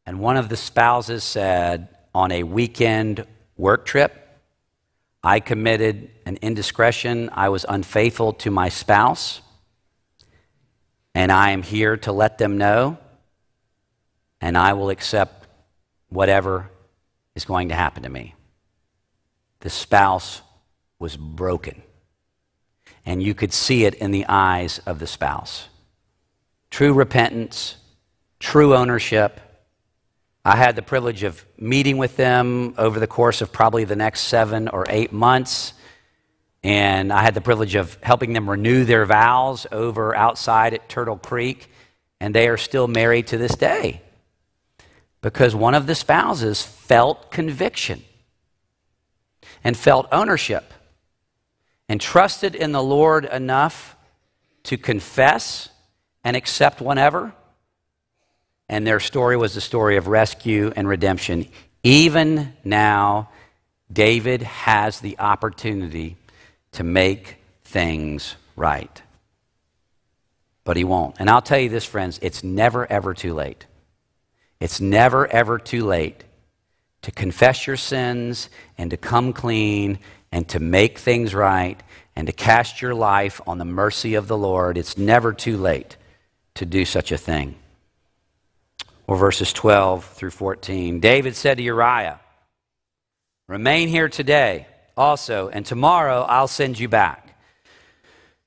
[0.06, 4.20] and one of the spouses said, On a weekend work trip,
[5.22, 7.30] I committed an indiscretion.
[7.32, 9.40] I was unfaithful to my spouse.
[11.14, 12.98] And I am here to let them know.
[14.40, 15.46] And I will accept
[16.08, 16.70] whatever
[17.34, 18.34] is going to happen to me.
[19.60, 20.42] The spouse
[20.98, 21.82] was broken.
[23.06, 25.68] And you could see it in the eyes of the spouse.
[26.70, 27.76] True repentance,
[28.38, 29.40] true ownership,
[30.46, 34.22] I had the privilege of meeting with them over the course of probably the next
[34.22, 35.72] seven or eight months.
[36.64, 41.18] And I had the privilege of helping them renew their vows over outside at Turtle
[41.18, 41.70] Creek.
[42.20, 44.00] And they are still married to this day
[45.20, 48.02] because one of the spouses felt conviction
[49.62, 50.72] and felt ownership
[51.88, 53.94] and trusted in the Lord enough
[54.64, 55.68] to confess
[56.24, 57.34] and accept whatever.
[58.68, 61.46] and their story was the story of rescue and redemption.
[61.82, 63.28] Even now,
[63.92, 66.16] David has the opportunity
[66.74, 69.02] to make things right.
[70.64, 71.16] But he won't.
[71.18, 73.66] And I'll tell you this, friends, it's never, ever too late.
[74.60, 76.24] It's never, ever too late
[77.02, 79.98] to confess your sins and to come clean
[80.32, 81.80] and to make things right
[82.16, 84.78] and to cast your life on the mercy of the Lord.
[84.78, 85.96] It's never too late
[86.54, 87.56] to do such a thing
[89.06, 91.00] or verses 12 through 14.
[91.00, 92.20] David said to Uriah,
[93.46, 97.36] Remain here today also, and tomorrow I'll send you back.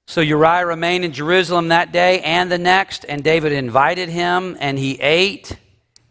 [0.06, 4.80] So Uriah remained in Jerusalem that day and the next, and David invited him, and
[4.80, 5.58] he ate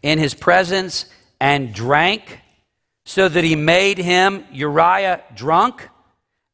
[0.03, 1.07] in his presence
[1.39, 2.39] and drank,
[3.05, 5.89] so that he made him, Uriah, drunk.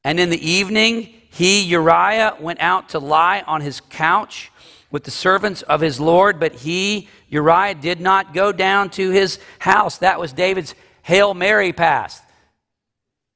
[0.04, 4.52] And in the evening, he, Uriah, went out to lie on his couch
[4.92, 9.40] with the servants of his Lord, but he, Uriah, did not go down to his
[9.60, 9.98] house.
[9.98, 12.22] That was David's Hail Mary pass.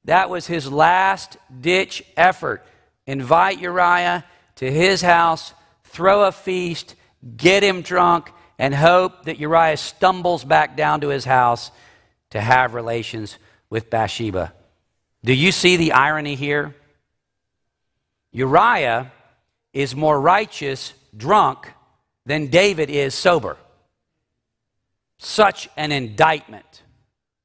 [0.08, 2.64] That was his last ditch effort.
[3.06, 5.52] Invite Uriah to his house,
[5.84, 6.94] throw a feast,
[7.36, 11.70] get him drunk, and hope that Uriah stumbles back down to his house
[12.30, 13.36] to have relations
[13.68, 14.54] with Bathsheba.
[15.24, 16.74] Do you see the irony here?
[18.32, 19.12] Uriah
[19.74, 21.70] is more righteous drunk
[22.24, 23.58] than David is sober.
[25.18, 26.82] Such an indictment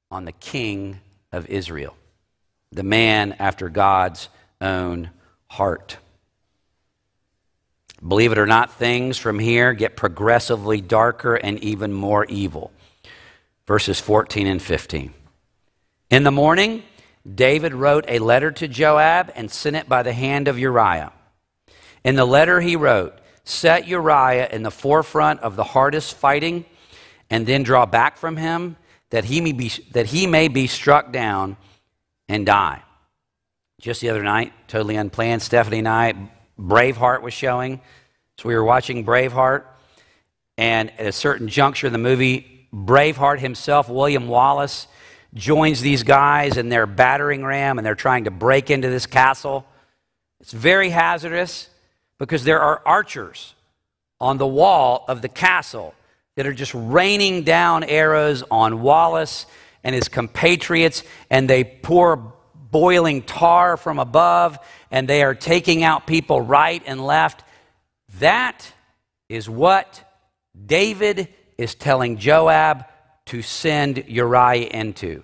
[0.10, 1.98] on the king of Israel,
[2.74, 5.12] the man after God's own
[5.48, 5.98] heart.
[8.06, 12.72] Believe it or not, things from here get progressively darker and even more evil.
[13.66, 15.14] Verses 14 and 15.
[16.10, 16.84] In the morning,
[17.34, 21.14] David wrote a letter to Joab and sent it by the hand of Uriah.
[22.04, 26.66] In the letter, he wrote, set Uriah in the forefront of the hardest fighting
[27.30, 28.76] and then draw back from him
[29.12, 31.56] that he may be, that he may be struck down
[32.28, 32.82] and die.
[33.82, 36.14] Just the other night, totally unplanned, Stephanie and I,
[36.60, 37.82] Braveheart was showing.
[38.38, 39.64] So we were watching Braveheart,
[40.58, 44.88] and at a certain juncture in the movie, Braveheart himself, William Wallace,
[45.34, 49.66] joins these guys in their battering ram and they're trying to break into this castle.
[50.40, 51.70] It's very hazardous
[52.20, 53.56] because there are archers
[54.20, 55.94] on the wall of the castle
[56.36, 59.46] that are just raining down arrows on Wallace
[59.84, 62.34] and his compatriots, and they pour
[62.72, 64.58] boiling tar from above,
[64.90, 67.44] and they are taking out people right and left.
[68.20, 68.72] That
[69.30, 70.04] is what
[70.66, 71.28] David
[71.58, 72.86] is telling Joab
[73.28, 75.24] to send Uriah into.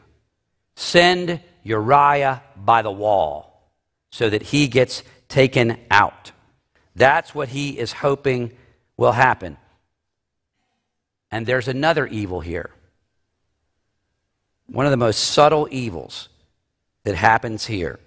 [0.75, 3.73] Send Uriah by the wall
[4.11, 6.31] so that he gets taken out.
[6.95, 8.51] That's what he is hoping
[8.97, 9.57] will happen.
[11.31, 12.71] And there's another evil here.
[14.71, 16.29] One of the most subtle evils
[17.03, 17.99] that happens here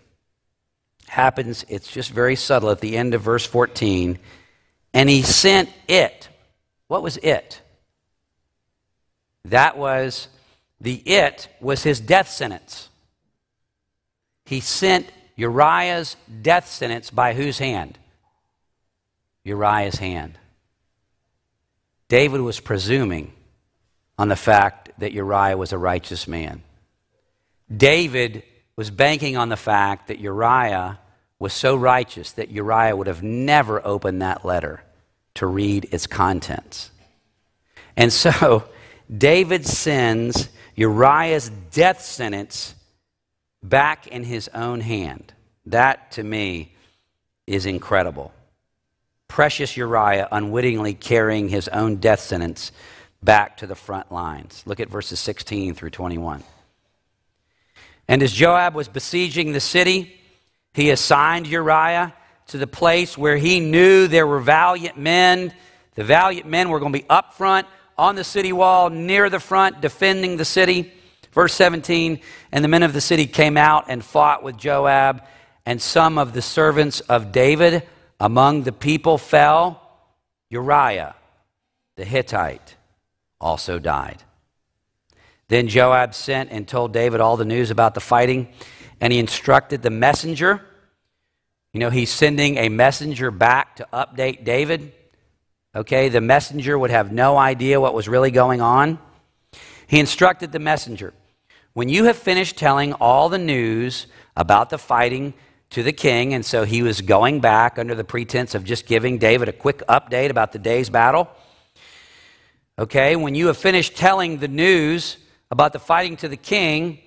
[1.08, 4.18] happens, it's just very subtle at the end of verse 14.
[4.94, 6.28] And he sent it.
[6.86, 7.60] What was it?
[9.46, 10.28] That was
[10.80, 12.88] the it was his death sentence.
[14.46, 17.98] He sent Uriah's death sentence by whose hand?
[19.44, 20.38] Uriah's hand.
[22.08, 23.32] David was presuming
[24.22, 26.62] on the fact that Uriah was a righteous man.
[27.76, 28.44] David
[28.76, 31.00] was banking on the fact that Uriah
[31.40, 34.84] was so righteous that Uriah would have never opened that letter
[35.34, 36.92] to read its contents.
[37.96, 38.62] And so
[39.12, 42.76] David sends Uriah's death sentence
[43.60, 45.32] back in his own hand.
[45.66, 46.76] That, to me,
[47.48, 48.32] is incredible.
[49.26, 52.70] Precious Uriah unwittingly carrying his own death sentence
[53.22, 54.62] back to the front lines.
[54.66, 56.42] Look at verses 16 through 21.
[58.08, 60.18] And as Joab was besieging the city,
[60.74, 62.14] he assigned Uriah
[62.48, 65.54] to the place where he knew there were valiant men.
[65.94, 67.66] The valiant men were going to be up front
[67.96, 70.92] on the city wall, near the front, defending the city.
[71.32, 72.20] Verse 17
[72.50, 75.22] And the men of the city came out and fought with Joab,
[75.64, 77.84] and some of the servants of David
[78.18, 79.78] among the people fell.
[80.50, 81.14] Uriah,
[81.96, 82.76] the Hittite,
[83.43, 84.22] also died.
[85.49, 88.49] Then Joab sent and told David all the news about the fighting,
[89.01, 90.62] and he instructed the messenger.
[91.74, 94.93] You know, he's sending a messenger back to update David.
[95.74, 98.99] Okay, the messenger would have no idea what was really going on.
[99.86, 101.12] He instructed the messenger
[101.74, 105.34] when you have finished telling all the news about the fighting
[105.70, 109.18] to the king, and so he was going back under the pretense of just giving
[109.18, 111.28] David a quick update about the day's battle.
[112.78, 115.18] Okay, when you have finished telling the news
[115.50, 117.00] about the fighting to the king,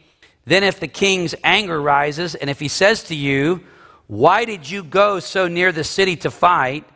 [0.46, 3.64] then if the king's anger rises, and if he says to you,
[4.06, 6.88] Why did you go so near the city to fight?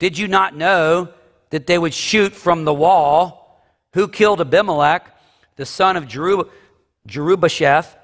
[0.00, 1.10] Did you not know
[1.50, 3.62] that they would shoot from the wall?
[3.92, 5.16] Who killed Abimelech,
[5.54, 6.50] the son of Jerub-
[7.06, 7.94] Jerubbesheth?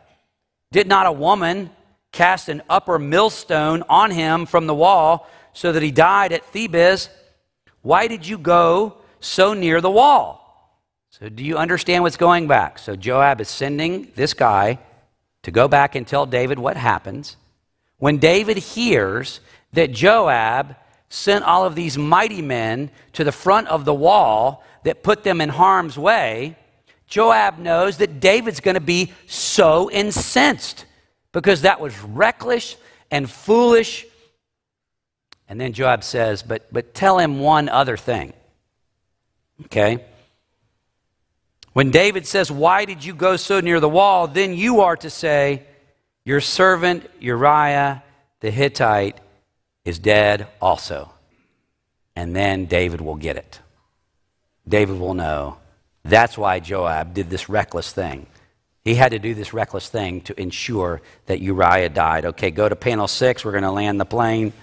[0.70, 1.70] Did not a woman
[2.12, 7.08] cast an upper millstone on him from the wall so that he died at Thebez?
[7.82, 10.40] Why did you go so near the wall?
[11.10, 12.78] So, do you understand what's going back?
[12.78, 14.78] So, Joab is sending this guy
[15.42, 17.36] to go back and tell David what happens.
[17.98, 19.40] When David hears
[19.72, 20.76] that Joab
[21.08, 25.40] sent all of these mighty men to the front of the wall that put them
[25.40, 26.56] in harm's way,
[27.06, 30.86] Joab knows that David's going to be so incensed
[31.32, 32.76] because that was reckless
[33.10, 34.06] and foolish.
[35.48, 38.32] And then Joab says, But, but tell him one other thing.
[39.66, 40.04] Okay?
[41.72, 44.26] When David says, Why did you go so near the wall?
[44.26, 45.64] Then you are to say,
[46.24, 48.02] Your servant Uriah
[48.40, 49.18] the Hittite
[49.84, 51.12] is dead also.
[52.16, 53.60] And then David will get it.
[54.66, 55.58] David will know.
[56.04, 58.26] That's why Joab did this reckless thing.
[58.82, 62.24] He had to do this reckless thing to ensure that Uriah died.
[62.24, 63.44] Okay, go to panel six.
[63.44, 64.54] We're going to land the plane.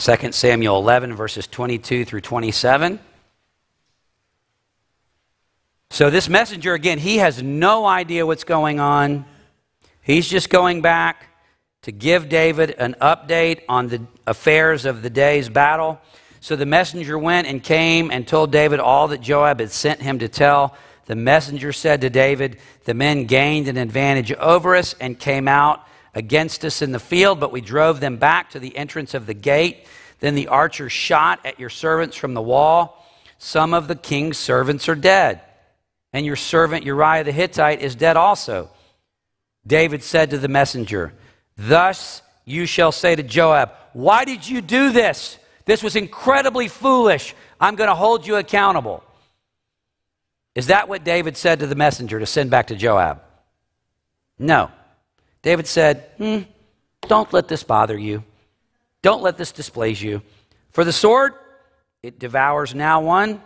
[0.00, 2.98] Second Samuel 11, verses 22 through 27.
[5.90, 9.26] So, this messenger, again, he has no idea what's going on.
[10.00, 11.26] He's just going back
[11.82, 16.00] to give David an update on the affairs of the day's battle.
[16.40, 20.18] So the messenger went and came and told David all that Joab had sent him
[20.20, 20.74] to tell.
[21.04, 25.86] The messenger said to David, The men gained an advantage over us and came out
[26.14, 29.34] against us in the field, but we drove them back to the entrance of the
[29.34, 29.86] gate.
[30.20, 33.06] Then the archers shot at your servants from the wall.
[33.38, 35.40] Some of the king's servants are dead,
[36.12, 38.70] and your servant Uriah the Hittite is dead also.
[39.66, 41.12] David said to the messenger,
[41.56, 45.38] Thus you shall say to Joab, Why did you do this?
[45.64, 47.34] This was incredibly foolish.
[47.60, 49.04] I'm going to hold you accountable.
[50.54, 53.22] Is that what David said to the messenger to send back to Joab?
[54.38, 54.70] No.
[55.42, 56.40] David said, hmm,
[57.02, 58.24] Don't let this bother you.
[59.02, 60.22] Don't let this displease you.
[60.70, 61.34] For the sword,
[62.02, 63.40] it devours now one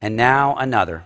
[0.00, 1.04] and now another.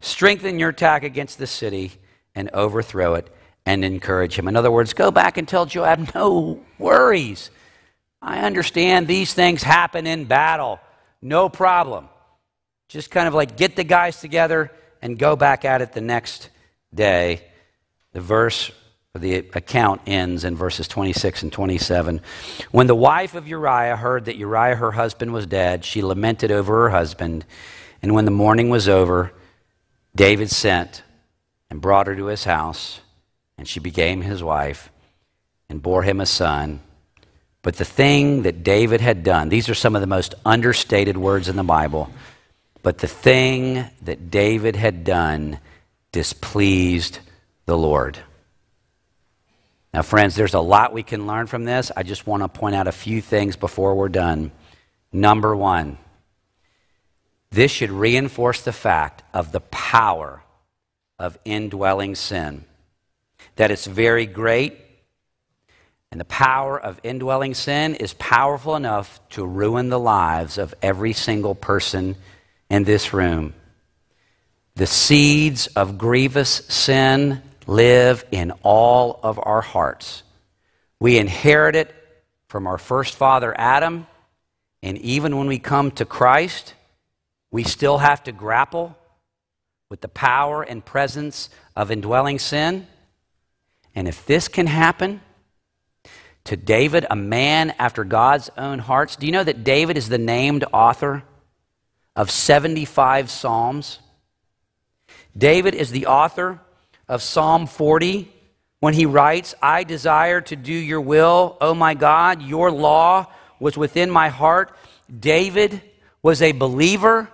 [0.00, 1.92] Strengthen your attack against the city
[2.34, 3.28] and overthrow it
[3.66, 4.48] and encourage him.
[4.48, 7.50] In other words, go back and tell Joab, no worries.
[8.20, 10.80] I understand these things happen in battle.
[11.22, 12.08] No problem.
[12.88, 14.70] Just kind of like get the guys together
[15.02, 16.50] and go back at it the next
[16.94, 17.42] day.
[18.12, 18.70] The verse
[19.20, 22.20] the account ends in verses 26 and 27.
[22.72, 26.82] When the wife of Uriah heard that Uriah, her husband, was dead, she lamented over
[26.82, 27.44] her husband.
[28.02, 29.32] And when the mourning was over,
[30.16, 31.04] David sent
[31.70, 33.02] and brought her to his house,
[33.56, 34.90] and she became his wife
[35.68, 36.80] and bore him a son.
[37.62, 41.48] But the thing that David had done, these are some of the most understated words
[41.48, 42.10] in the Bible,
[42.82, 45.60] but the thing that David had done
[46.10, 47.20] displeased
[47.66, 48.18] the Lord.
[49.94, 51.92] Now, friends, there's a lot we can learn from this.
[51.96, 54.50] I just want to point out a few things before we're done.
[55.12, 55.98] Number one,
[57.52, 60.42] this should reinforce the fact of the power
[61.16, 62.64] of indwelling sin.
[63.54, 64.76] That it's very great,
[66.10, 71.12] and the power of indwelling sin is powerful enough to ruin the lives of every
[71.12, 72.16] single person
[72.68, 73.54] in this room.
[74.74, 80.22] The seeds of grievous sin live in all of our hearts.
[81.00, 81.94] We inherit it
[82.48, 84.06] from our first father, Adam,
[84.82, 86.74] and even when we come to Christ,
[87.50, 88.96] we still have to grapple
[89.88, 92.86] with the power and presence of indwelling sin.
[93.94, 95.20] And if this can happen
[96.44, 100.18] to David, a man after God's own hearts, do you know that David is the
[100.18, 101.22] named author
[102.14, 104.00] of 75 Psalms?
[105.36, 106.60] David is the author
[107.08, 108.30] of Psalm 40
[108.80, 113.26] when he writes, I desire to do your will, O my God, your law
[113.58, 114.76] was within my heart.
[115.20, 115.80] David
[116.22, 117.28] was a believer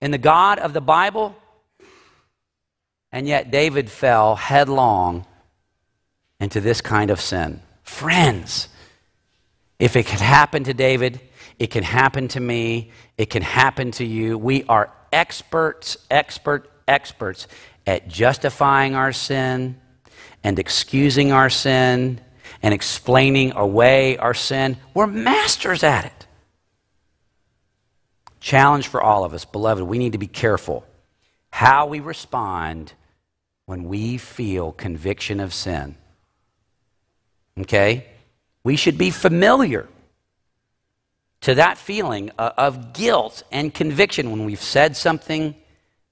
[0.00, 1.36] in the God of the Bible,
[3.10, 5.26] and yet David fell headlong
[6.40, 7.60] into this kind of sin.
[7.82, 8.68] Friends,
[9.78, 11.20] if it could happen to David,
[11.58, 14.38] it can happen to me, it can happen to you.
[14.38, 17.48] We are experts, expert, experts
[17.86, 19.80] at justifying our sin
[20.44, 22.20] and excusing our sin
[22.62, 24.76] and explaining away our sin.
[24.94, 26.26] We're masters at it.
[28.38, 30.84] Challenge for all of us, beloved, we need to be careful
[31.50, 32.92] how we respond
[33.66, 35.96] when we feel conviction of sin.
[37.58, 38.06] Okay?
[38.64, 39.88] We should be familiar
[41.42, 45.54] to that feeling of guilt and conviction when we've said something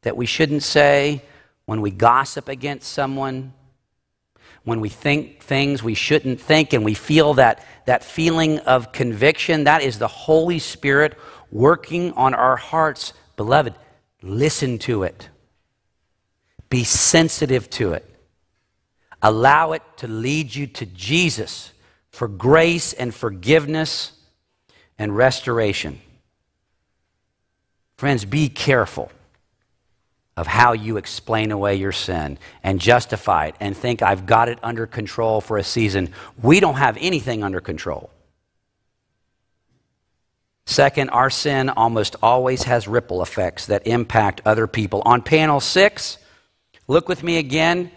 [0.03, 1.23] that we shouldn't say,
[1.67, 3.53] when we gossip against someone,
[4.65, 9.65] when we think things we shouldn't think, and we feel that, that feeling of conviction,
[9.65, 11.17] that is the Holy Spirit
[11.53, 13.13] working on our hearts.
[13.37, 13.75] Beloved,
[14.23, 15.29] listen to it.
[16.71, 18.05] Be sensitive to it.
[19.23, 21.73] Allow it to lead you to Jesus
[22.11, 24.13] for grace and forgiveness
[24.99, 26.01] and restoration.
[27.97, 29.11] Friends, be careful
[30.37, 34.59] of how you explain away your sin and justify it and think I've got it
[34.63, 36.13] under control for a season.
[36.43, 38.11] We don't have anything under control.
[40.67, 45.03] Second, our sin almost always has ripple effects that impact other people.
[45.05, 46.17] On panel six,
[46.87, 47.91] look with me again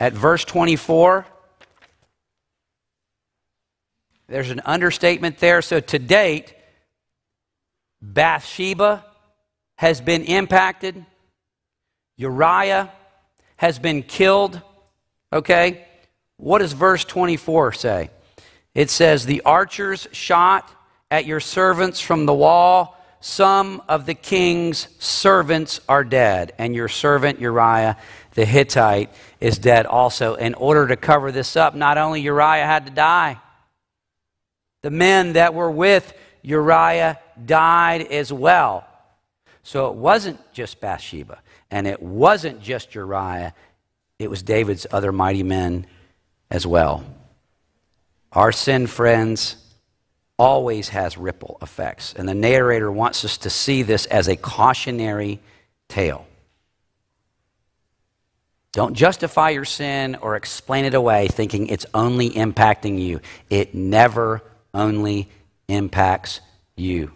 [0.00, 1.24] at verse 24.
[4.26, 5.62] There's an understatement there.
[5.62, 6.54] So to date,
[8.02, 9.04] Bathsheba
[9.76, 11.06] has been impacted
[12.20, 12.92] Uriah
[13.56, 14.60] has been killed.
[15.32, 15.86] Okay?
[16.36, 18.10] What does verse 24 say?
[18.74, 20.70] It says, The archers shot
[21.10, 22.96] at your servants from the wall.
[23.20, 27.96] Some of the king's servants are dead, and your servant Uriah
[28.34, 29.10] the Hittite
[29.40, 30.34] is dead also.
[30.34, 33.40] In order to cover this up, not only Uriah had to die,
[34.82, 36.12] the men that were with
[36.42, 38.86] Uriah died as well.
[39.62, 41.38] So it wasn't just Bathsheba.
[41.70, 43.54] And it wasn't just Uriah,
[44.18, 45.86] it was David's other mighty men
[46.50, 47.04] as well.
[48.32, 49.56] Our sin, friends,
[50.38, 52.14] always has ripple effects.
[52.14, 55.40] And the narrator wants us to see this as a cautionary
[55.88, 56.26] tale.
[58.72, 63.20] Don't justify your sin or explain it away thinking it's only impacting you.
[63.48, 64.42] It never
[64.72, 65.28] only
[65.68, 66.40] impacts
[66.76, 67.12] you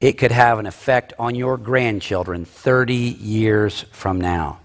[0.00, 4.60] it could have an effect on your grandchildren 30 years from now.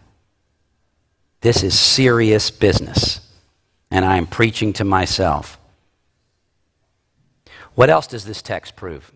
[1.41, 3.19] This is serious business,
[3.89, 5.57] and I am preaching to myself.
[7.73, 9.11] What else does this text prove?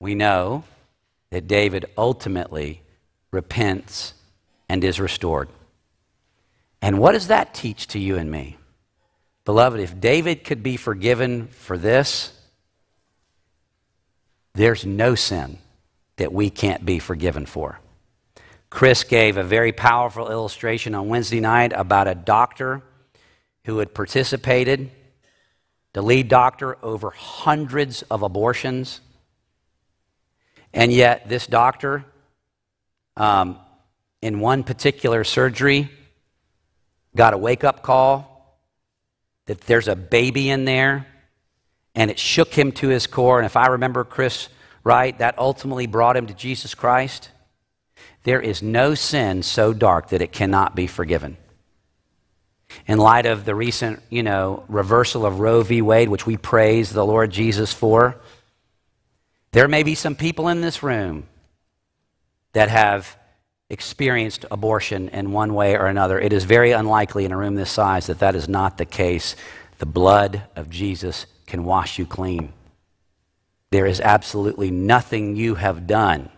[0.00, 0.64] We know
[1.30, 2.82] that David ultimately
[3.30, 4.14] repents
[4.68, 5.48] and is restored.
[6.82, 8.56] And what does that teach to you and me?
[9.44, 12.32] Beloved, if David could be forgiven for this,
[14.60, 15.58] there's no sin
[16.16, 17.80] that we can't be forgiven for.
[18.68, 22.82] Chris gave a very powerful illustration on Wednesday night about a doctor
[23.64, 24.90] who had participated,
[25.92, 29.00] the lead doctor, over hundreds of abortions.
[30.72, 32.04] And yet, this doctor,
[33.16, 33.58] um,
[34.22, 35.90] in one particular surgery,
[37.16, 38.60] got a wake up call
[39.46, 41.06] that there's a baby in there,
[41.94, 43.38] and it shook him to his core.
[43.38, 44.48] And if I remember Chris
[44.84, 47.30] right, that ultimately brought him to Jesus Christ.
[48.22, 51.36] There is no sin so dark that it cannot be forgiven.
[52.86, 55.82] In light of the recent, you know, reversal of Roe v.
[55.82, 58.16] Wade, which we praise the Lord Jesus for,
[59.52, 61.26] there may be some people in this room
[62.52, 63.16] that have
[63.68, 66.18] experienced abortion in one way or another.
[66.18, 69.34] It is very unlikely in a room this size that that is not the case.
[69.78, 72.52] The blood of Jesus can wash you clean.
[73.70, 76.30] There is absolutely nothing you have done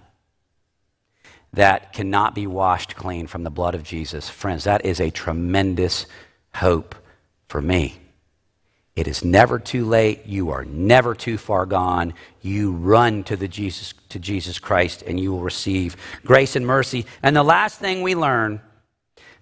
[1.53, 4.29] that cannot be washed clean from the blood of Jesus.
[4.29, 6.07] Friends, that is a tremendous
[6.55, 6.95] hope
[7.47, 7.99] for me.
[8.97, 10.27] It is never too late.
[10.27, 12.15] You are never too far gone.
[12.41, 17.07] You run to, the Jesus, to Jesus Christ and you will receive grace and mercy.
[17.23, 18.61] And the last thing we learn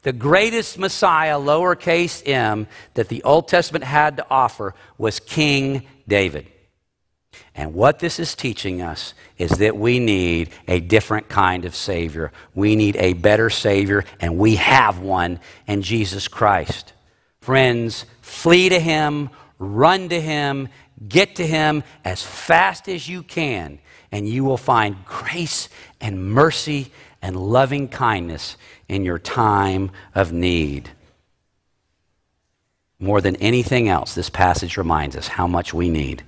[0.02, 6.46] the greatest Messiah, lowercase m, that the Old Testament had to offer was King David.
[7.54, 12.32] And what this is teaching us is that we need a different kind of Savior.
[12.54, 16.92] We need a better Savior, and we have one in Jesus Christ.
[17.40, 20.68] Friends, flee to Him, run to Him,
[21.06, 23.78] get to Him as fast as you can,
[24.12, 25.68] and you will find grace
[26.00, 26.92] and mercy
[27.22, 28.56] and loving kindness
[28.88, 30.90] in your time of need.
[32.98, 36.22] More than anything else, this passage reminds us how much we need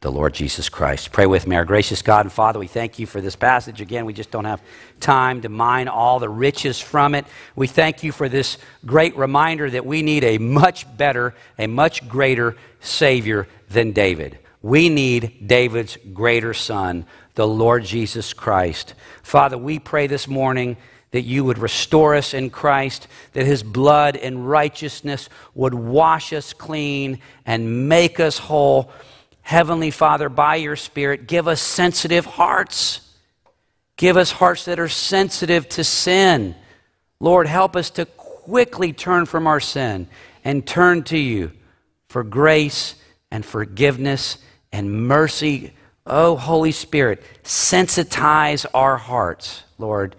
[0.00, 1.10] the Lord Jesus Christ.
[1.10, 1.56] Pray with me.
[1.56, 3.80] Our gracious God and Father, we thank you for this passage.
[3.80, 4.62] Again, we just don't have
[5.00, 7.24] time to mine all the riches from it.
[7.56, 12.08] We thank you for this great reminder that we need a much better, a much
[12.08, 14.38] greater Savior than David.
[14.62, 17.06] We need David's greater son,
[17.36, 18.94] the Lord Jesus Christ.
[19.22, 20.76] Father, we pray this morning
[21.12, 26.52] that you would restore us in Christ, that his blood and righteousness would wash us
[26.52, 28.90] clean and make us whole.
[29.42, 33.00] Heavenly Father, by your Spirit, give us sensitive hearts.
[33.96, 36.56] Give us hearts that are sensitive to sin.
[37.20, 40.08] Lord, help us to quickly turn from our sin
[40.42, 41.52] and turn to you
[42.08, 42.94] for grace
[43.30, 44.38] and forgiveness
[44.72, 45.72] and mercy.
[46.06, 50.14] Oh, Holy Spirit, sensitize our hearts, Lord,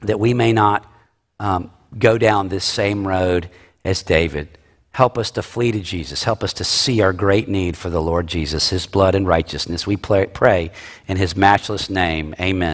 [0.00, 0.90] that we may not
[1.38, 3.48] um, go down this same road
[3.84, 4.58] as David.
[4.92, 6.24] Help us to flee to Jesus.
[6.24, 9.86] Help us to see our great need for the Lord Jesus, his blood and righteousness.
[9.86, 10.72] We pray
[11.06, 12.34] in his matchless name.
[12.40, 12.68] Amen.